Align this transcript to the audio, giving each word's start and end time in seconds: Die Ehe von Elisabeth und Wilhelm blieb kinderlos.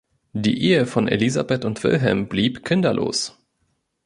Die 0.33 0.59
Ehe 0.63 0.87
von 0.87 1.07
Elisabeth 1.07 1.63
und 1.63 1.83
Wilhelm 1.83 2.27
blieb 2.27 2.65
kinderlos. 2.65 3.37